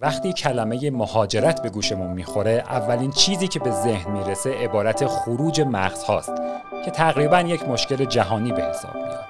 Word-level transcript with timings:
وقتی 0.00 0.32
کلمه 0.32 0.90
مهاجرت 0.90 1.62
به 1.62 1.70
گوشمون 1.70 2.12
می‌خوره 2.12 2.64
اولین 2.68 3.10
چیزی 3.10 3.48
که 3.48 3.58
به 3.58 3.70
ذهن 3.70 4.12
می‌رسه 4.12 4.54
عبارت 4.54 5.06
خروج 5.06 5.60
مغز 5.60 6.02
هاست 6.02 6.32
که 6.84 6.90
تقریبا 6.90 7.40
یک 7.40 7.68
مشکل 7.68 8.04
جهانی 8.04 8.52
به 8.52 8.62
حساب 8.62 8.94
میاد. 8.94 9.24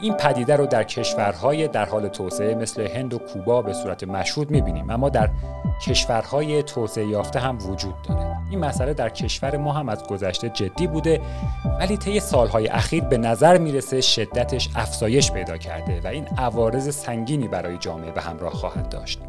این 0.00 0.14
پدیده 0.14 0.56
رو 0.56 0.66
در 0.66 0.84
کشورهای 0.84 1.68
در 1.68 1.84
حال 1.84 2.08
توسعه 2.08 2.54
مثل 2.54 2.86
هند 2.86 3.14
و 3.14 3.18
کوبا 3.18 3.62
به 3.62 3.72
صورت 3.72 4.04
مشهود 4.04 4.50
می‌بینیم 4.50 4.90
اما 4.90 5.08
در 5.08 5.30
کشورهای 5.86 6.62
توسعه 6.62 7.06
یافته 7.06 7.40
هم 7.40 7.58
وجود 7.70 7.94
داره. 8.08 8.36
این 8.50 8.58
مسئله 8.58 8.94
در 8.94 9.08
کشور 9.08 9.56
ما 9.56 9.72
هم 9.72 9.88
از 9.88 10.04
گذشته 10.04 10.48
جدی 10.48 10.86
بوده 10.86 11.20
ولی 11.80 11.96
طی 11.96 12.20
سالهای 12.20 12.68
اخیر 12.68 13.04
به 13.04 13.18
نظر 13.18 13.58
می‌رسه 13.58 14.00
شدتش 14.00 14.68
افزایش 14.76 15.32
پیدا 15.32 15.56
کرده 15.56 16.00
و 16.04 16.06
این 16.06 16.28
عوارض 16.38 16.94
سنگینی 16.94 17.48
برای 17.48 17.78
جامعه 17.78 18.10
به 18.10 18.20
همراه 18.20 18.52
خواهد 18.52 18.88
داشت. 18.88 19.20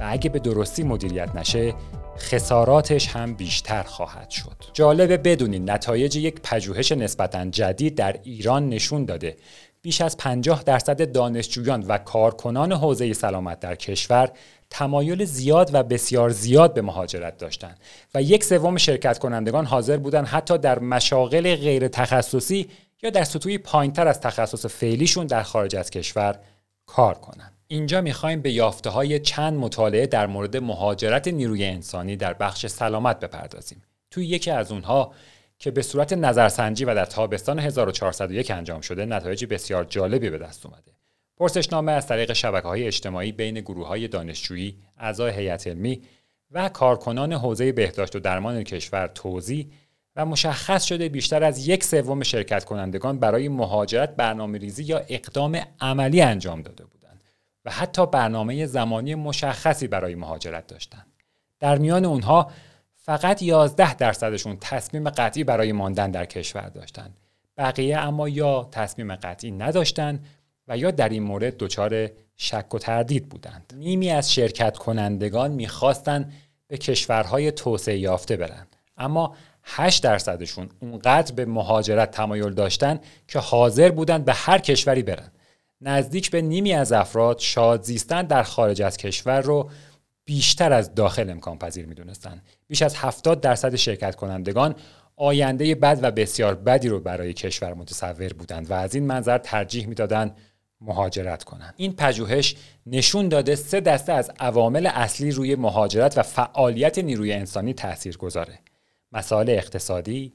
و 0.00 0.06
اگه 0.08 0.30
به 0.30 0.38
درستی 0.38 0.82
مدیریت 0.82 1.34
نشه 1.34 1.74
خساراتش 2.18 3.08
هم 3.08 3.34
بیشتر 3.34 3.82
خواهد 3.82 4.30
شد. 4.30 4.64
جالبه 4.72 5.16
بدونین 5.16 5.70
نتایج 5.70 6.16
یک 6.16 6.40
پژوهش 6.42 6.92
نسبتا 6.92 7.44
جدید 7.44 7.94
در 7.94 8.16
ایران 8.22 8.68
نشون 8.68 9.04
داده 9.04 9.36
بیش 9.82 10.00
از 10.00 10.16
50 10.16 10.62
درصد 10.62 11.12
دانشجویان 11.12 11.84
و 11.88 11.98
کارکنان 11.98 12.72
حوزه 12.72 13.12
سلامت 13.12 13.60
در 13.60 13.74
کشور 13.74 14.30
تمایل 14.70 15.24
زیاد 15.24 15.70
و 15.72 15.82
بسیار 15.82 16.30
زیاد 16.30 16.74
به 16.74 16.82
مهاجرت 16.82 17.38
داشتند 17.38 17.80
و 18.14 18.22
یک 18.22 18.44
سوم 18.44 18.76
شرکت 18.76 19.18
کنندگان 19.18 19.66
حاضر 19.66 19.96
بودند 19.96 20.26
حتی 20.26 20.58
در 20.58 20.78
مشاغل 20.78 21.56
غیر 21.56 21.88
تخصصی 21.88 22.68
یا 23.02 23.10
در 23.10 23.24
سطوحی 23.24 23.58
پایینتر 23.58 24.08
از 24.08 24.20
تخصص 24.20 24.66
فعلیشون 24.66 25.26
در 25.26 25.42
خارج 25.42 25.76
از 25.76 25.90
کشور 25.90 26.38
کار 26.86 27.14
کنند. 27.14 27.57
اینجا 27.70 28.00
می‌خوایم 28.00 28.42
به 28.42 28.52
یافته 28.52 28.90
های 28.90 29.18
چند 29.18 29.58
مطالعه 29.58 30.06
در 30.06 30.26
مورد 30.26 30.56
مهاجرت 30.56 31.28
نیروی 31.28 31.64
انسانی 31.64 32.16
در 32.16 32.32
بخش 32.32 32.66
سلامت 32.66 33.20
بپردازیم. 33.20 33.82
توی 34.10 34.26
یکی 34.26 34.50
از 34.50 34.72
اونها 34.72 35.12
که 35.58 35.70
به 35.70 35.82
صورت 35.82 36.12
نظرسنجی 36.12 36.84
و 36.84 36.94
در 36.94 37.04
تابستان 37.04 37.58
1401 37.58 38.50
انجام 38.50 38.80
شده 38.80 39.06
نتایج 39.06 39.44
بسیار 39.44 39.84
جالبی 39.84 40.30
به 40.30 40.38
دست 40.38 40.66
اومده. 40.66 40.92
پرسشنامه 41.36 41.92
از 41.92 42.06
طریق 42.06 42.32
شبکه 42.32 42.68
های 42.68 42.86
اجتماعی 42.86 43.32
بین 43.32 43.60
گروه 43.60 43.86
های 43.86 44.08
دانشجویی، 44.08 44.76
اعضای 44.98 45.32
هیئت 45.32 45.66
علمی 45.66 46.02
و 46.50 46.68
کارکنان 46.68 47.32
حوزه 47.32 47.72
بهداشت 47.72 48.16
و 48.16 48.20
درمان 48.20 48.62
کشور 48.62 49.06
توضیح 49.06 49.66
و 50.16 50.26
مشخص 50.26 50.84
شده 50.84 51.08
بیشتر 51.08 51.44
از 51.44 51.68
یک 51.68 51.84
سوم 51.84 52.22
شرکت 52.22 52.64
کنندگان 52.64 53.18
برای 53.18 53.48
مهاجرت 53.48 54.16
برنامه 54.16 54.58
ریزی 54.58 54.84
یا 54.84 54.98
اقدام 55.08 55.60
عملی 55.80 56.20
انجام 56.20 56.62
داده 56.62 56.84
بودند 56.84 56.97
حتی 57.68 58.06
برنامه 58.06 58.66
زمانی 58.66 59.14
مشخصی 59.14 59.88
برای 59.88 60.14
مهاجرت 60.14 60.66
داشتند. 60.66 61.06
در 61.60 61.78
میان 61.78 62.04
اونها 62.04 62.50
فقط 62.94 63.42
11 63.42 63.94
درصدشون 63.94 64.56
تصمیم 64.60 65.10
قطعی 65.10 65.44
برای 65.44 65.72
ماندن 65.72 66.10
در 66.10 66.24
کشور 66.24 66.68
داشتند. 66.68 67.16
بقیه 67.56 67.98
اما 67.98 68.28
یا 68.28 68.68
تصمیم 68.72 69.14
قطعی 69.14 69.50
نداشتند 69.50 70.26
و 70.68 70.78
یا 70.78 70.90
در 70.90 71.08
این 71.08 71.22
مورد 71.22 71.56
دچار 71.56 72.10
شک 72.36 72.74
و 72.74 72.78
تردید 72.78 73.28
بودند. 73.28 73.72
نیمی 73.76 74.10
از 74.10 74.32
شرکت 74.32 74.78
کنندگان 74.78 75.50
می‌خواستند 75.50 76.32
به 76.66 76.76
کشورهای 76.76 77.52
توسعه 77.52 77.98
یافته 77.98 78.36
برند 78.36 78.76
اما 78.96 79.34
8 79.62 80.02
درصدشون 80.02 80.68
اونقدر 80.80 81.34
به 81.34 81.44
مهاجرت 81.44 82.10
تمایل 82.10 82.52
داشتن 82.52 83.00
که 83.28 83.38
حاضر 83.38 83.90
بودند 83.90 84.24
به 84.24 84.32
هر 84.32 84.58
کشوری 84.58 85.02
برند. 85.02 85.37
نزدیک 85.80 86.30
به 86.30 86.42
نیمی 86.42 86.72
از 86.72 86.92
افراد 86.92 87.38
شاد 87.38 87.82
زیستن 87.82 88.22
در 88.22 88.42
خارج 88.42 88.82
از 88.82 88.96
کشور 88.96 89.40
رو 89.40 89.70
بیشتر 90.24 90.72
از 90.72 90.94
داخل 90.94 91.30
امکان 91.30 91.58
پذیر 91.58 91.86
می 91.86 91.94
دونستن. 91.94 92.42
بیش 92.66 92.82
از 92.82 92.96
70 92.96 93.40
درصد 93.40 93.76
شرکت 93.76 94.16
کنندگان 94.16 94.74
آینده 95.16 95.74
بد 95.74 95.98
و 96.02 96.10
بسیار 96.10 96.54
بدی 96.54 96.88
رو 96.88 97.00
برای 97.00 97.32
کشور 97.32 97.74
متصور 97.74 98.32
بودند 98.32 98.70
و 98.70 98.74
از 98.74 98.94
این 98.94 99.06
منظر 99.06 99.38
ترجیح 99.38 99.86
می‌دادند 99.86 100.36
مهاجرت 100.80 101.44
کنند. 101.44 101.74
این 101.76 101.92
پژوهش 101.92 102.56
نشون 102.86 103.28
داده 103.28 103.54
سه 103.54 103.80
دسته 103.80 104.12
از 104.12 104.30
عوامل 104.40 104.86
اصلی 104.86 105.30
روی 105.30 105.56
مهاجرت 105.56 106.18
و 106.18 106.22
فعالیت 106.22 106.98
نیروی 106.98 107.32
انسانی 107.32 107.74
تأثیر 107.74 108.16
گذاره. 108.16 108.58
مسائل 109.12 109.50
اقتصادی، 109.50 110.32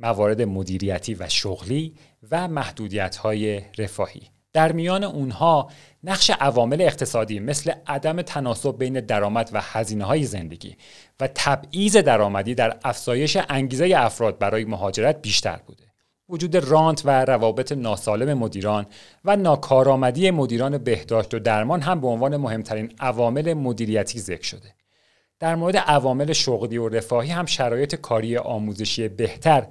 موارد 0.00 0.42
مدیریتی 0.42 1.14
و 1.14 1.28
شغلی 1.28 1.94
و 2.30 2.48
محدودیت 2.48 3.16
های 3.16 3.62
رفاهی. 3.78 4.22
در 4.52 4.72
میان 4.72 5.04
اونها 5.04 5.70
نقش 6.04 6.30
عوامل 6.30 6.82
اقتصادی 6.82 7.40
مثل 7.40 7.72
عدم 7.86 8.22
تناسب 8.22 8.78
بین 8.78 9.00
درآمد 9.00 9.50
و 9.52 9.60
هزینه 9.62 10.04
های 10.04 10.24
زندگی 10.24 10.76
و 11.20 11.28
تبعیض 11.34 11.96
درآمدی 11.96 12.54
در 12.54 12.76
افزایش 12.84 13.38
انگیزه 13.48 13.94
افراد 13.96 14.38
برای 14.38 14.64
مهاجرت 14.64 15.22
بیشتر 15.22 15.60
بوده. 15.66 15.84
وجود 16.28 16.56
رانت 16.56 17.02
و 17.04 17.24
روابط 17.24 17.72
ناسالم 17.72 18.38
مدیران 18.38 18.86
و 19.24 19.36
ناکارآمدی 19.36 20.30
مدیران 20.30 20.78
بهداشت 20.78 21.34
و 21.34 21.38
درمان 21.38 21.80
هم 21.80 22.00
به 22.00 22.06
عنوان 22.06 22.36
مهمترین 22.36 22.92
عوامل 23.00 23.54
مدیریتی 23.54 24.18
ذکر 24.18 24.44
شده. 24.44 24.74
در 25.40 25.54
مورد 25.54 25.76
عوامل 25.76 26.32
شغلی 26.32 26.78
و 26.78 26.88
رفاهی 26.88 27.30
هم 27.30 27.46
شرایط 27.46 27.94
کاری 27.94 28.36
آموزشی 28.36 29.08
بهتر 29.08 29.66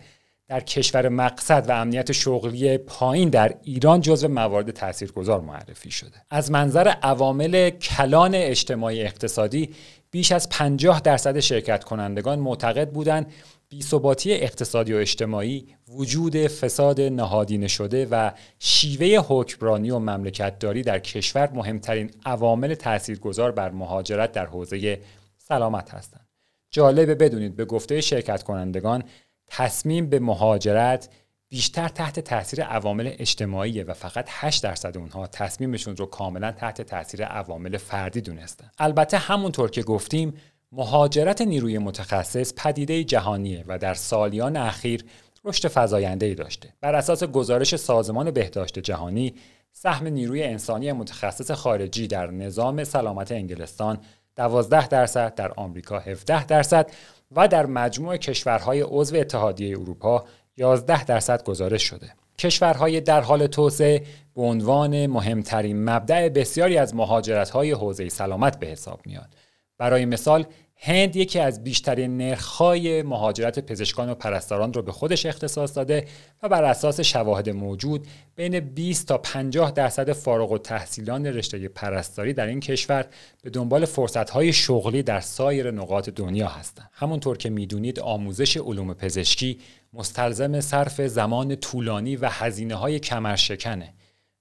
در 0.51 0.59
کشور 0.59 1.09
مقصد 1.09 1.69
و 1.69 1.71
امنیت 1.71 2.11
شغلی 2.11 2.77
پایین 2.77 3.29
در 3.29 3.53
ایران 3.63 4.01
جزو 4.01 4.27
موارد 4.27 4.71
تاثیرگذار 4.71 5.41
معرفی 5.41 5.91
شده. 5.91 6.21
از 6.29 6.51
منظر 6.51 6.87
عوامل 6.87 7.69
کلان 7.69 8.35
اجتماعی 8.35 9.01
اقتصادی 9.01 9.69
بیش 10.11 10.31
از 10.31 10.49
50 10.49 11.01
درصد 11.01 11.39
شرکت 11.39 11.83
کنندگان 11.83 12.39
معتقد 12.39 12.89
بودند 12.89 13.31
بیثباتی 13.69 14.33
اقتصادی 14.33 14.93
و 14.93 14.97
اجتماعی 14.97 15.67
وجود 15.87 16.35
فساد 16.47 17.01
نهادینه 17.01 17.67
شده 17.67 18.07
و 18.11 18.31
شیوه 18.59 19.25
حکمرانی 19.27 19.91
و 19.91 19.99
مملکتداری 19.99 20.81
در 20.81 20.99
کشور 20.99 21.49
مهمترین 21.53 22.11
عوامل 22.25 22.73
تاثیرگذار 22.73 23.51
بر 23.51 23.71
مهاجرت 23.71 24.31
در 24.31 24.45
حوزه 24.45 24.99
سلامت 25.37 25.89
هستند. 25.89 26.27
جالبه 26.71 27.15
بدونید 27.15 27.55
به 27.55 27.65
گفته 27.65 28.01
شرکت 28.01 28.43
کنندگان 28.43 29.03
تصمیم 29.51 30.09
به 30.09 30.19
مهاجرت 30.19 31.09
بیشتر 31.49 31.87
تحت 31.87 32.19
تاثیر 32.19 32.63
عوامل 32.63 33.11
اجتماعی 33.19 33.83
و 33.83 33.93
فقط 33.93 34.25
8 34.29 34.63
درصد 34.63 34.97
اونها 34.97 35.27
تصمیمشون 35.27 35.97
رو 35.97 36.05
کاملا 36.05 36.51
تحت 36.51 36.81
تاثیر 36.81 37.25
عوامل 37.25 37.77
فردی 37.77 38.21
دونستن. 38.21 38.71
البته 38.79 39.17
همونطور 39.17 39.69
که 39.69 39.83
گفتیم 39.83 40.33
مهاجرت 40.71 41.41
نیروی 41.41 41.77
متخصص 41.77 42.53
پدیده 42.53 43.03
جهانیه 43.03 43.63
و 43.67 43.77
در 43.77 43.93
سالیان 43.93 44.57
اخیر 44.57 45.05
رشد 45.45 45.67
فزاینده‌ای 45.67 46.35
داشته. 46.35 46.73
بر 46.81 46.95
اساس 46.95 47.23
گزارش 47.23 47.75
سازمان 47.75 48.31
بهداشت 48.31 48.79
جهانی 48.79 49.33
سهم 49.71 50.07
نیروی 50.07 50.43
انسانی 50.43 50.91
متخصص 50.91 51.51
خارجی 51.51 52.07
در 52.07 52.31
نظام 52.31 52.83
سلامت 52.83 53.31
انگلستان 53.31 53.97
12 54.35 54.87
درصد 54.87 55.35
در 55.35 55.51
آمریکا 55.51 55.99
17 55.99 56.45
درصد 56.45 56.91
و 57.35 57.47
در 57.47 57.65
مجموع 57.65 58.17
کشورهای 58.17 58.81
عضو 58.81 59.15
اتحادیه 59.15 59.79
اروپا 59.79 60.25
11 60.57 61.03
درصد 61.03 61.43
گزارش 61.43 61.83
شده. 61.83 62.13
کشورهای 62.39 63.01
در 63.01 63.21
حال 63.21 63.47
توسعه 63.47 64.03
به 64.35 64.41
عنوان 64.41 65.07
مهمترین 65.07 65.89
مبدع 65.89 66.29
بسیاری 66.29 66.77
از 66.77 66.95
مهاجرت‌های 66.95 67.71
حوزه 67.71 68.09
سلامت 68.09 68.59
به 68.59 68.67
حساب 68.67 68.99
میاد. 69.05 69.35
برای 69.77 70.05
مثال 70.05 70.45
هند 70.83 71.15
یکی 71.15 71.39
از 71.39 71.63
بیشترین 71.63 72.17
نرخ‌های 72.17 73.03
مهاجرت 73.03 73.59
پزشکان 73.59 74.09
و 74.09 74.15
پرستاران 74.15 74.73
رو 74.73 74.81
به 74.81 74.91
خودش 74.91 75.25
اختصاص 75.25 75.75
داده 75.75 76.05
و 76.43 76.49
بر 76.49 76.63
اساس 76.63 76.99
شواهد 76.99 77.49
موجود 77.49 78.07
بین 78.35 78.59
20 78.59 79.07
تا 79.07 79.17
50 79.17 79.71
درصد 79.71 80.11
فارغ 80.11 80.51
التحصیلان 80.51 81.25
رشته 81.25 81.67
پرستاری 81.67 82.33
در 82.33 82.47
این 82.47 82.59
کشور 82.59 83.05
به 83.43 83.49
دنبال 83.49 83.85
فرصت‌های 83.85 84.53
شغلی 84.53 85.03
در 85.03 85.19
سایر 85.19 85.71
نقاط 85.71 86.09
دنیا 86.09 86.47
هستند. 86.47 86.89
همونطور 86.93 87.37
که 87.37 87.49
می‌دونید 87.49 87.99
آموزش 87.99 88.57
علوم 88.57 88.93
پزشکی 88.93 89.59
مستلزم 89.93 90.61
صرف 90.61 91.01
زمان 91.01 91.55
طولانی 91.55 92.15
و 92.15 92.29
هزینه 92.31 92.75
های 92.75 92.99
کمرشکنه 92.99 93.93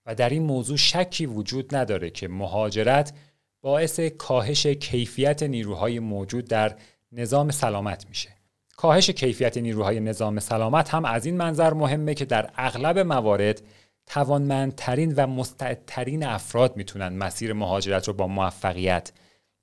و 0.07 0.15
در 0.15 0.29
این 0.29 0.43
موضوع 0.43 0.77
شکی 0.77 1.27
وجود 1.27 1.77
نداره 1.77 2.11
که 2.11 2.29
مهاجرت 2.29 3.13
باعث 3.62 4.01
کاهش 4.01 4.67
کیفیت 4.67 5.43
نیروهای 5.43 5.99
موجود 5.99 6.45
در 6.45 6.77
نظام 7.12 7.51
سلامت 7.51 8.07
میشه. 8.09 8.29
کاهش 8.77 9.11
کیفیت 9.11 9.59
نیروهای 9.59 10.01
نظام 10.01 10.41
سلامت 10.41 10.95
هم 10.95 11.05
از 11.05 11.27
این 11.27 11.37
منظر 11.37 11.73
مهمه 11.73 12.15
که 12.15 12.25
در 12.25 12.51
اغلب 12.57 12.99
موارد 12.99 13.62
توانمندترین 14.07 15.15
و 15.17 15.27
مستعدترین 15.27 16.25
افراد 16.25 16.77
می‌تونن 16.77 17.09
مسیر 17.09 17.53
مهاجرت 17.53 18.09
رو 18.09 18.15
با 18.15 18.27
موفقیت 18.27 19.12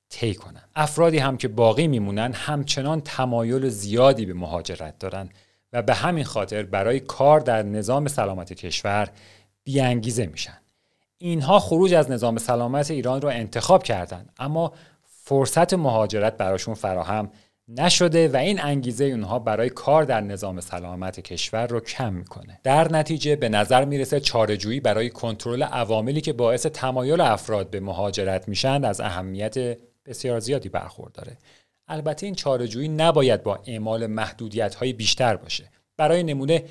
طی 0.10 0.34
کنن. 0.34 0.64
افرادی 0.76 1.18
هم 1.18 1.38
که 1.38 1.48
باقی 1.48 1.88
میمونن 1.88 2.34
همچنان 2.34 3.02
تمایل 3.02 3.70
زیادی 3.70 4.26
به 4.26 4.34
مهاجرت 4.34 5.00
دارن 5.00 5.30
و 5.74 5.82
به 5.82 5.94
همین 5.94 6.24
خاطر 6.24 6.64
برای 6.64 7.00
کار 7.00 7.40
در 7.40 7.64
نظام 7.64 8.08
سلامت 8.08 8.54
کشور 8.54 9.10
بیانگیزه 9.64 10.26
میشن. 10.26 10.58
اینها 11.18 11.60
خروج 11.60 11.94
از 11.94 12.12
نظام 12.12 12.38
سلامت 12.38 12.92
ایران 12.92 13.22
را 13.22 13.30
انتخاب 13.30 13.84
کردند 13.84 14.34
اما 14.40 14.74
فرصت 15.04 15.74
مهاجرت 15.74 16.38
براشون 16.38 16.74
فراهم 16.74 17.32
نشده 17.68 18.28
و 18.28 18.36
این 18.36 18.62
انگیزه 18.62 19.06
اونها 19.06 19.40
برای 19.40 19.70
کار 19.70 20.04
در 20.04 20.22
نظام 20.22 20.60
سلامت 20.60 21.20
کشور 21.20 21.68
رو 21.68 21.80
کم 21.80 22.14
می‌کنه. 22.14 22.60
در 22.64 22.92
نتیجه 22.92 23.36
به 23.36 23.50
نظر 23.50 23.86
می‌رسه 23.86 24.20
چارجویی 24.20 24.80
برای 24.80 25.10
کنترل 25.10 25.64
عواملی 25.64 26.22
که 26.22 26.34
باعث 26.34 26.66
تمایل 26.66 27.22
افراد 27.22 27.70
به 27.70 27.80
مهاجرت 27.80 28.48
میشن 28.48 28.86
از 28.86 29.02
اهمیت 29.02 29.78
بسیار 30.06 30.40
زیادی 30.40 30.70
برخورداره 30.70 31.38
البته 31.88 32.26
این 32.26 32.36
چارجویی 32.36 32.88
نباید 32.88 33.44
با 33.44 33.60
اعمال 33.66 34.08
محدودیت 34.08 34.76
های 34.76 34.94
بیشتر 34.94 35.36
باشه. 35.36 35.70
برای 35.98 36.24
نمونه 36.24 36.64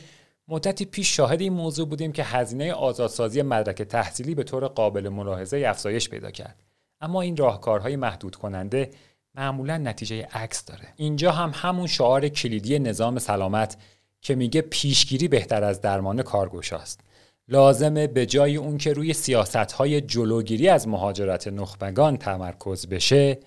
مدتی 0.48 0.84
پیش 0.84 1.16
شاهد 1.16 1.40
این 1.40 1.52
موضوع 1.52 1.88
بودیم 1.88 2.12
که 2.12 2.24
هزینه 2.24 2.72
آزادسازی 2.72 3.42
مدرک 3.42 3.82
تحصیلی 3.82 4.34
به 4.34 4.42
طور 4.42 4.66
قابل 4.66 5.08
ملاحظه 5.08 5.64
افزایش 5.66 6.08
پیدا 6.08 6.30
کرد. 6.30 6.62
اما 7.00 7.20
این 7.20 7.36
راهکارهای 7.36 7.96
محدود 7.96 8.36
کننده 8.36 8.90
معمولا 9.34 9.76
نتیجه 9.78 10.28
عکس 10.32 10.64
داره. 10.64 10.88
اینجا 10.96 11.32
هم 11.32 11.52
همون 11.54 11.86
شعار 11.86 12.28
کلیدی 12.28 12.78
نظام 12.78 13.18
سلامت 13.18 13.76
که 14.22 14.34
میگه 14.34 14.60
پیشگیری 14.60 15.28
بهتر 15.28 15.64
از 15.64 15.80
درمان 15.80 16.22
کارگوشاست 16.22 17.00
لازمه 17.48 18.06
به 18.06 18.26
جای 18.26 18.56
اون 18.56 18.78
که 18.78 18.92
روی 18.92 19.12
سیاست 19.12 19.56
های 19.56 20.00
جلوگیری 20.00 20.68
از 20.68 20.88
مهاجرت 20.88 21.48
نخبگان 21.48 22.16
تمرکز 22.16 22.86
بشه 22.86 23.38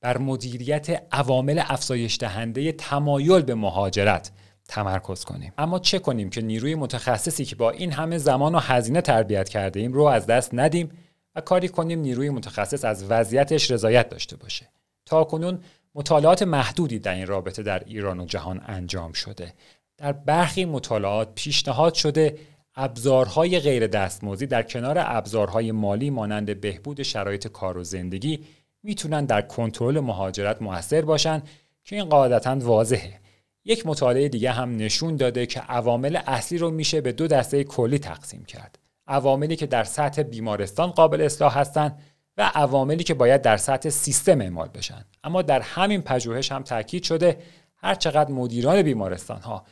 بر 0.00 0.18
مدیریت 0.18 1.06
عوامل 1.12 1.62
افزایش 1.66 2.18
دهنده 2.20 2.72
تمایل 2.72 3.42
به 3.42 3.54
مهاجرت 3.54 4.30
تمرکز 4.68 5.24
کنیم. 5.24 5.52
اما 5.58 5.78
چه 5.78 5.98
کنیم 5.98 6.30
که 6.30 6.42
نیروی 6.42 6.74
متخصصی 6.74 7.44
که 7.44 7.56
با 7.56 7.70
این 7.70 7.92
همه 7.92 8.18
زمان 8.18 8.54
و 8.54 8.58
هزینه 8.58 9.00
تربیت 9.00 9.48
کرده 9.48 9.80
ایم 9.80 9.92
رو 9.92 10.02
از 10.02 10.26
دست 10.26 10.50
ندیم 10.52 10.90
و 11.34 11.40
کاری 11.40 11.68
کنیم 11.68 12.00
نیروی 12.00 12.30
متخصص 12.30 12.84
از 12.84 13.04
وضعیتش 13.10 13.70
رضایت 13.70 14.08
داشته 14.08 14.36
باشه. 14.36 14.68
تا 15.06 15.24
کنون 15.24 15.58
مطالعات 15.94 16.42
محدودی 16.42 16.98
در 16.98 17.14
این 17.14 17.26
رابطه 17.26 17.62
در 17.62 17.82
ایران 17.86 18.20
و 18.20 18.26
جهان 18.26 18.62
انجام 18.66 19.12
شده. 19.12 19.54
در 19.96 20.12
برخی 20.12 20.64
مطالعات 20.64 21.28
پیشنهاد 21.34 21.94
شده 21.94 22.38
ابزارهای 22.76 23.60
غیر 23.60 23.86
دستموزی 23.86 24.46
در 24.46 24.62
کنار 24.62 24.96
ابزارهای 24.98 25.72
مالی 25.72 26.10
مانند 26.10 26.60
بهبود 26.60 27.02
شرایط 27.02 27.48
کار 27.48 27.78
و 27.78 27.84
زندگی 27.84 28.44
می‌تونن 28.82 29.24
در 29.24 29.42
کنترل 29.42 30.00
مهاجرت 30.00 30.62
موثر 30.62 31.02
باشن 31.02 31.42
که 31.84 31.96
این 31.96 32.04
قاعدتا 32.04 32.58
واضحه. 32.58 33.23
یک 33.64 33.86
مطالعه 33.86 34.28
دیگه 34.28 34.50
هم 34.50 34.76
نشون 34.76 35.16
داده 35.16 35.46
که 35.46 35.60
عوامل 35.60 36.18
اصلی 36.26 36.58
رو 36.58 36.70
میشه 36.70 37.00
به 37.00 37.12
دو 37.12 37.26
دسته 37.26 37.64
کلی 37.64 37.98
تقسیم 37.98 38.44
کرد. 38.44 38.78
عواملی 39.06 39.56
که 39.56 39.66
در 39.66 39.84
سطح 39.84 40.22
بیمارستان 40.22 40.90
قابل 40.90 41.20
اصلاح 41.20 41.58
هستند 41.58 41.98
و 42.36 42.50
عواملی 42.54 43.04
که 43.04 43.14
باید 43.14 43.42
در 43.42 43.56
سطح 43.56 43.88
سیستم 43.88 44.40
اعمال 44.40 44.68
بشن. 44.68 45.04
اما 45.24 45.42
در 45.42 45.60
همین 45.60 46.02
پژوهش 46.02 46.52
هم 46.52 46.62
تاکید 46.62 47.02
شده 47.02 47.38
هر 47.76 47.94
چقدر 47.94 48.30
مدیران 48.30 48.82
بیمارستان 48.82 49.40
ها 49.40 49.64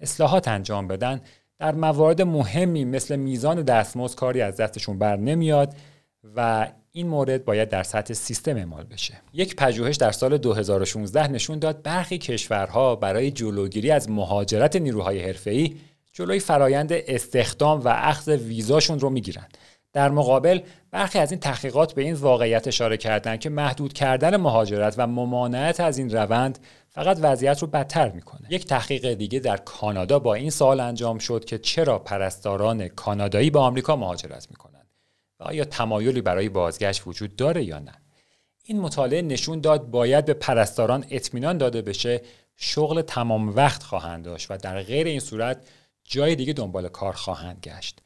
اصلاحات 0.00 0.48
انجام 0.48 0.88
بدن 0.88 1.20
در 1.58 1.74
موارد 1.74 2.22
مهمی 2.22 2.84
مثل 2.84 3.16
میزان 3.16 3.62
دستمزد 3.62 4.14
کاری 4.16 4.42
از 4.42 4.56
دستشون 4.56 4.98
بر 4.98 5.16
نمیاد 5.16 5.74
و 6.36 6.68
این 6.92 7.08
مورد 7.08 7.44
باید 7.44 7.68
در 7.68 7.82
سطح 7.82 8.14
سیستم 8.14 8.56
اعمال 8.56 8.84
بشه. 8.84 9.14
یک 9.32 9.56
پژوهش 9.56 9.96
در 9.96 10.12
سال 10.12 10.38
2016 10.38 11.28
نشون 11.28 11.58
داد 11.58 11.82
برخی 11.82 12.18
کشورها 12.18 12.96
برای 12.96 13.30
جلوگیری 13.30 13.90
از 13.90 14.10
مهاجرت 14.10 14.76
نیروهای 14.76 15.20
حرفه‌ای 15.20 15.76
جلوی 16.12 16.40
فرایند 16.40 16.92
استخدام 16.92 17.80
و 17.80 17.88
اخذ 17.88 18.28
ویزاشون 18.28 19.00
رو 19.00 19.10
می‌گیرن 19.10 19.46
در 19.92 20.08
مقابل 20.08 20.60
برخی 20.90 21.18
از 21.18 21.30
این 21.30 21.40
تحقیقات 21.40 21.92
به 21.92 22.02
این 22.02 22.14
واقعیت 22.14 22.68
اشاره 22.68 22.96
کردند 22.96 23.40
که 23.40 23.50
محدود 23.50 23.92
کردن 23.92 24.36
مهاجرت 24.36 24.94
و 24.98 25.06
ممانعت 25.06 25.80
از 25.80 25.98
این 25.98 26.10
روند 26.10 26.58
فقط 26.88 27.18
وضعیت 27.20 27.58
رو 27.62 27.68
بدتر 27.68 28.10
می‌کنه. 28.10 28.46
یک 28.50 28.66
تحقیق 28.66 29.14
دیگه 29.14 29.40
در 29.40 29.56
کانادا 29.56 30.18
با 30.18 30.34
این 30.34 30.50
سوال 30.50 30.80
انجام 30.80 31.18
شد 31.18 31.44
که 31.44 31.58
چرا 31.58 31.98
پرستاران 31.98 32.88
کانادایی 32.88 33.50
به 33.50 33.58
آمریکا 33.58 33.96
مهاجرت 33.96 34.46
می‌کنند. 34.50 34.69
و 34.69 34.69
آیا 35.40 35.64
تمایلی 35.64 36.20
برای 36.20 36.48
بازگشت 36.48 37.02
وجود 37.06 37.36
داره 37.36 37.64
یا 37.64 37.78
نه؟ 37.78 37.92
این 38.64 38.80
مطالعه 38.80 39.22
نشون 39.22 39.60
داد 39.60 39.90
باید 39.90 40.24
به 40.24 40.34
پرستاران 40.34 41.06
اطمینان 41.10 41.58
داده 41.58 41.82
بشه 41.82 42.20
شغل 42.56 43.02
تمام 43.02 43.48
وقت 43.48 43.82
خواهند 43.82 44.24
داشت 44.24 44.50
و 44.50 44.56
در 44.56 44.82
غیر 44.82 45.06
این 45.06 45.20
صورت 45.20 45.66
جای 46.04 46.34
دیگه 46.36 46.52
دنبال 46.52 46.88
کار 46.88 47.12
خواهند 47.12 47.60
گشت. 47.62 47.98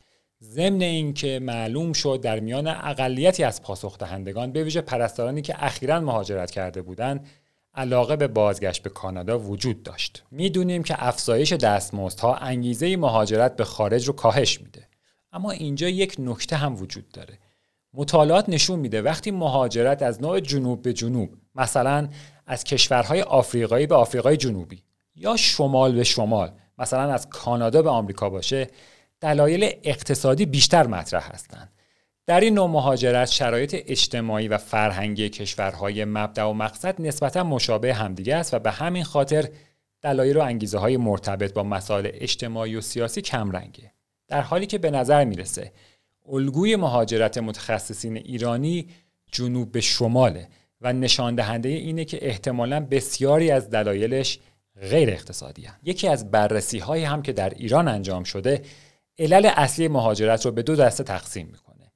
ضمن 0.42 0.82
اینکه 0.82 1.38
معلوم 1.42 1.92
شد 1.92 2.20
در 2.22 2.40
میان 2.40 2.66
اقلیتی 2.66 3.44
از 3.44 3.62
پاسخ 3.62 3.98
دهندگان 3.98 4.52
به 4.52 4.64
ویژه 4.64 4.80
پرستارانی 4.80 5.42
که 5.42 5.64
اخیرا 5.64 6.00
مهاجرت 6.00 6.50
کرده 6.50 6.82
بودند 6.82 7.26
علاقه 7.74 8.16
به 8.16 8.28
بازگشت 8.28 8.82
به 8.82 8.90
کانادا 8.90 9.38
وجود 9.38 9.82
داشت. 9.82 10.22
می‌دونیم 10.30 10.82
که 10.82 10.94
افزایش 10.98 11.52
دستمزدها 11.52 12.36
انگیزه 12.36 12.96
مهاجرت 12.96 13.56
به 13.56 13.64
خارج 13.64 14.06
رو 14.06 14.12
کاهش 14.12 14.60
میده. 14.60 14.88
اما 15.34 15.50
اینجا 15.50 15.88
یک 15.88 16.16
نکته 16.18 16.56
هم 16.56 16.76
وجود 16.76 17.08
داره. 17.08 17.38
مطالعات 17.94 18.48
نشون 18.48 18.78
میده 18.78 19.02
وقتی 19.02 19.30
مهاجرت 19.30 20.02
از 20.02 20.22
نوع 20.22 20.40
جنوب 20.40 20.82
به 20.82 20.92
جنوب 20.92 21.30
مثلا 21.54 22.08
از 22.46 22.64
کشورهای 22.64 23.22
آفریقایی 23.22 23.86
به 23.86 23.94
آفریقای 23.94 24.36
جنوبی 24.36 24.82
یا 25.16 25.36
شمال 25.36 25.94
به 25.94 26.04
شمال 26.04 26.52
مثلا 26.78 27.12
از 27.12 27.28
کانادا 27.28 27.82
به 27.82 27.90
آمریکا 27.90 28.30
باشه 28.30 28.68
دلایل 29.20 29.70
اقتصادی 29.82 30.46
بیشتر 30.46 30.86
مطرح 30.86 31.30
هستند. 31.32 31.72
در 32.26 32.40
این 32.40 32.54
نوع 32.54 32.70
مهاجرت 32.70 33.28
شرایط 33.30 33.76
اجتماعی 33.86 34.48
و 34.48 34.58
فرهنگی 34.58 35.28
کشورهای 35.28 36.04
مبدع 36.04 36.44
و 36.44 36.52
مقصد 36.52 37.00
نسبتا 37.00 37.44
مشابه 37.44 37.94
همدیگه 37.94 38.36
است 38.36 38.54
و 38.54 38.58
به 38.58 38.70
همین 38.70 39.04
خاطر 39.04 39.48
دلایل 40.02 40.36
و 40.36 40.40
انگیزه 40.40 40.78
های 40.78 40.96
مرتبط 40.96 41.52
با 41.52 41.62
مسائل 41.62 42.08
اجتماعی 42.12 42.76
و 42.76 42.80
سیاسی 42.80 43.22
کمرنگه. 43.22 43.92
در 44.28 44.40
حالی 44.40 44.66
که 44.66 44.78
به 44.78 44.90
نظر 44.90 45.24
می‌رسه 45.24 45.72
الگوی 46.28 46.76
مهاجرت 46.76 47.38
متخصصین 47.38 48.16
ایرانی 48.16 48.88
جنوب 49.32 49.72
به 49.72 49.80
شماله 49.80 50.48
و 50.80 50.92
نشان 50.92 51.34
دهنده 51.34 51.68
اینه 51.68 52.04
که 52.04 52.28
احتمالا 52.28 52.80
بسیاری 52.80 53.50
از 53.50 53.70
دلایلش 53.70 54.38
غیر 54.80 55.10
اقتصادی 55.10 55.68
یکی 55.82 56.08
از 56.08 56.30
بررسی 56.30 56.78
هایی 56.78 57.04
هم 57.04 57.22
که 57.22 57.32
در 57.32 57.50
ایران 57.50 57.88
انجام 57.88 58.24
شده 58.24 58.62
علل 59.18 59.50
اصلی 59.56 59.88
مهاجرت 59.88 60.46
رو 60.46 60.52
به 60.52 60.62
دو 60.62 60.76
دسته 60.76 61.04
تقسیم 61.04 61.46
می‌کنه. 61.46 61.92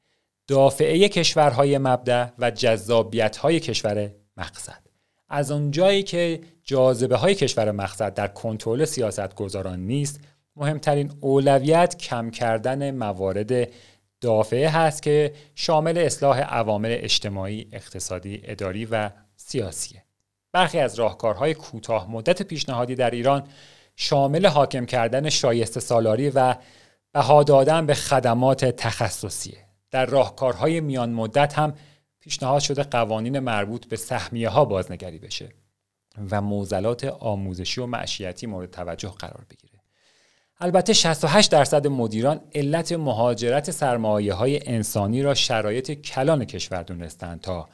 دافعه 0.47 1.09
کشورهای 1.09 1.79
مبدع 1.79 2.29
و 2.39 2.51
جذابیت 2.51 3.37
های 3.37 3.61
کشور 3.61 4.11
مقصد. 4.37 4.89
از 5.29 5.51
اونجایی 5.51 6.03
که 6.03 6.41
جاذبه 6.65 7.17
های 7.17 7.35
کشور 7.35 7.71
مقصد 7.71 8.15
در 8.15 8.29
کنترل 8.29 8.85
سیاست 8.85 9.35
گذاران 9.35 9.81
نیست 9.81 10.21
مهمترین 10.59 11.13
اولویت 11.21 11.97
کم 11.97 12.31
کردن 12.31 12.91
موارد 12.91 13.69
دافعه 14.21 14.69
هست 14.69 15.03
که 15.03 15.33
شامل 15.55 15.99
اصلاح 15.99 16.41
عوامل 16.41 16.97
اجتماعی، 17.01 17.69
اقتصادی، 17.73 18.41
اداری 18.45 18.85
و 18.85 19.11
سیاسیه. 19.37 20.05
برخی 20.53 20.79
از 20.79 20.95
راهکارهای 20.95 21.55
کوتاه 21.55 22.11
مدت 22.11 22.43
پیشنهادی 22.43 22.95
در 22.95 23.11
ایران 23.11 23.45
شامل 23.97 24.47
حاکم 24.47 24.87
کردن 24.87 25.29
شایسته 25.29 25.81
سالاری 25.81 26.31
و 26.31 26.55
بها 27.13 27.43
دادن 27.43 27.87
به 27.87 27.95
خدمات 27.95 28.65
تخصصیه 28.65 29.59
در 29.91 30.07
راهکارهای 30.07 30.81
میان 30.81 31.11
مدت 31.11 31.59
هم 31.59 31.75
پیشنهاد 32.21 32.61
شده 32.61 32.83
قوانین 32.83 33.39
مربوط 33.39 33.87
به 33.87 33.97
سهمیه 33.97 34.49
ها 34.49 34.65
بازنگری 34.65 35.19
بشه 35.19 35.49
و 36.31 36.41
موزلات 36.41 37.05
آموزشی 37.05 37.81
و 37.81 37.87
معشیتی 37.87 38.47
مورد 38.47 38.71
توجه 38.71 39.09
قرار 39.09 39.47
بگیره 39.51 39.68
البته 40.61 40.93
68 40.93 41.51
درصد 41.51 41.87
مدیران 41.87 42.41
علت 42.55 42.93
مهاجرت 42.93 43.71
سرمایه 43.71 44.35
های 44.35 44.69
انسانی 44.69 45.23
را 45.23 45.35
شرایط 45.35 45.91
کلان 45.91 46.45
کشور 46.45 46.83
دونستند 46.83 47.41
تا 47.41 47.69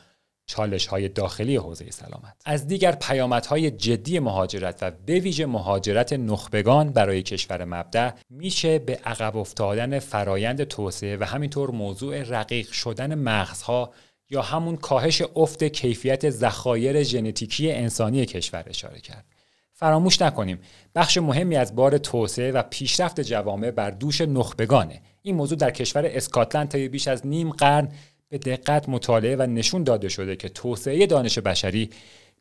چالش 0.46 0.86
های 0.86 1.08
داخلی 1.08 1.56
حوزه 1.56 1.90
سلامت. 1.90 2.36
از 2.44 2.66
دیگر 2.66 2.92
پیامدهای 2.92 3.70
جدی 3.70 4.18
مهاجرت 4.18 4.78
و 4.82 4.90
به 5.06 5.46
مهاجرت 5.46 6.12
نخبگان 6.12 6.92
برای 6.92 7.22
کشور 7.22 7.64
مبدع 7.64 8.10
میشه 8.30 8.78
به 8.78 9.00
عقب 9.04 9.36
افتادن 9.36 9.98
فرایند 9.98 10.64
توسعه 10.64 11.16
و 11.16 11.24
همینطور 11.24 11.70
موضوع 11.70 12.22
رقیق 12.22 12.72
شدن 12.72 13.14
مغزها 13.14 13.92
یا 14.30 14.42
همون 14.42 14.76
کاهش 14.76 15.22
افت 15.36 15.64
کیفیت 15.64 16.30
ذخایر 16.30 17.02
ژنتیکی 17.02 17.72
انسانی 17.72 18.26
کشور 18.26 18.64
اشاره 18.66 19.00
کرد. 19.00 19.33
فراموش 19.76 20.22
نکنیم. 20.22 20.58
بخش 20.94 21.18
مهمی 21.18 21.56
از 21.56 21.76
بار 21.76 21.98
توسعه 21.98 22.52
و 22.52 22.62
پیشرفت 22.62 23.20
جوامع 23.20 23.70
بر 23.70 23.90
دوش 23.90 24.20
نخبگانه. 24.20 25.00
این 25.22 25.36
موضوع 25.36 25.58
در 25.58 25.70
کشور 25.70 26.06
اسکاتلند 26.06 26.68
تا 26.68 26.78
بیش 26.88 27.08
از 27.08 27.26
نیم 27.26 27.50
قرن 27.50 27.88
به 28.28 28.38
دقت 28.38 28.88
مطالعه 28.88 29.36
و 29.36 29.42
نشون 29.42 29.84
داده 29.84 30.08
شده 30.08 30.36
که 30.36 30.48
توسعه 30.48 31.06
دانش 31.06 31.38
بشری 31.38 31.90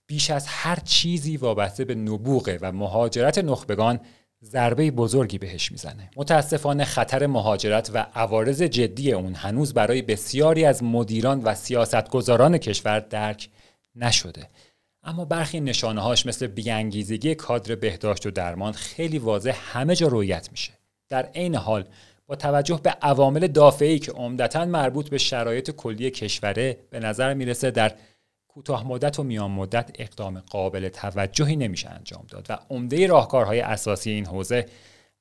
بیش 0.07 0.29
از 0.29 0.47
هر 0.47 0.79
چیزی 0.79 1.37
وابسته 1.37 1.85
به 1.85 1.95
نبوغه 1.95 2.59
و 2.61 2.71
مهاجرت 2.71 3.37
نخبگان 3.37 3.99
ضربه 4.43 4.91
بزرگی 4.91 5.37
بهش 5.37 5.71
می‌زنه. 5.71 6.09
متاسفانه 6.15 6.85
خطر 6.85 7.27
مهاجرت 7.27 7.91
و 7.93 7.97
عوارض 8.15 8.61
جدی 8.61 9.11
اون 9.11 9.35
هنوز 9.35 9.73
برای 9.73 10.01
بسیاری 10.01 10.65
از 10.65 10.83
مدیران 10.83 11.41
و 11.43 11.55
سیاستگزاران 11.55 12.57
کشور 12.57 12.99
درک 12.99 13.49
نشده. 13.95 14.49
اما 15.03 15.25
برخی 15.25 15.59
نشانه 15.59 16.01
هاش 16.01 16.25
مثل 16.25 16.47
بیانگیزگی 16.47 17.35
کادر 17.35 17.75
بهداشت 17.75 18.25
و 18.25 18.31
درمان 18.31 18.73
خیلی 18.73 19.17
واضح 19.17 19.57
همه 19.63 19.95
جا 19.95 20.07
رویت 20.07 20.51
میشه 20.51 20.73
در 21.09 21.25
عین 21.25 21.55
حال 21.55 21.85
با 22.27 22.35
توجه 22.35 22.79
به 22.83 22.89
عوامل 22.89 23.47
دافعی 23.47 23.99
که 23.99 24.11
عمدتا 24.11 24.65
مربوط 24.65 25.09
به 25.09 25.17
شرایط 25.17 25.71
کلی 25.71 26.11
کشوره 26.11 26.77
به 26.89 26.99
نظر 26.99 27.33
می‌رسه 27.33 27.71
در 27.71 27.95
کوتاه 28.47 28.87
مدت 28.87 29.19
و 29.19 29.23
میان 29.23 29.51
مدت 29.51 29.91
اقدام 29.99 30.39
قابل 30.39 30.89
توجهی 30.89 31.55
نمیشه 31.55 31.89
انجام 31.89 32.25
داد 32.29 32.47
و 32.49 32.57
عمده 32.69 33.07
راهکارهای 33.07 33.59
اساسی 33.59 34.11
این 34.11 34.25
حوزه 34.25 34.65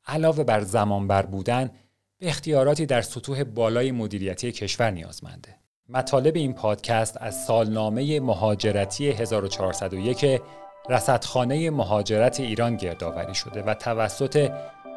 علاوه 0.07 0.45
بر 0.45 0.61
زمان 0.61 1.09
بر 1.09 1.27
بودن 1.27 1.71
به 2.19 2.29
اختیاراتی 2.29 2.87
در 2.87 3.03
سطوح 3.03 3.45
بالای 3.45 3.93
مدیریتی 3.93 4.53
کشور 4.53 4.91
نیازمنده. 4.91 5.62
مطالب 5.95 6.37
این 6.37 6.53
پادکست 6.53 7.17
از 7.21 7.45
سالنامه 7.45 8.21
مهاجرتی 8.21 9.11
1401 9.11 10.43
رصدخانه 10.89 11.71
مهاجرت 11.71 12.41
ایران 12.41 12.77
گردآوری 12.77 13.35
شده 13.35 13.63
و 13.63 13.75
توسط 13.75 14.51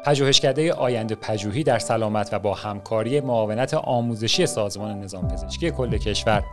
پژوهشکده 0.04 0.72
آینده 0.72 1.14
پژوهی 1.14 1.62
در 1.62 1.78
سلامت 1.78 2.28
و 2.32 2.38
با 2.38 2.54
همکاری 2.54 3.20
معاونت 3.20 3.74
آموزشی 3.74 4.46
سازمان 4.46 5.00
نظام 5.00 5.28
پزشکی 5.28 5.70
کل 5.70 5.98
کشور 5.98 6.44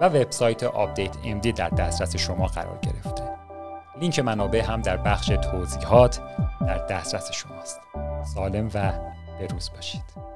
و 0.00 0.08
وبسایت 0.08 0.62
Update 0.62 1.16
MD 1.24 1.52
در 1.52 1.68
دسترس 1.68 2.16
شما 2.16 2.46
قرار 2.46 2.78
گرفته. 2.82 3.22
لینک 4.00 4.18
منابع 4.18 4.60
هم 4.60 4.82
در 4.82 4.96
بخش 4.96 5.26
توضیحات 5.26 6.20
در 6.60 6.86
دسترس 6.86 7.32
شماست. 7.32 7.80
سالم 8.34 8.70
و 8.74 8.92
بروز 9.40 9.70
باشید. 9.76 10.30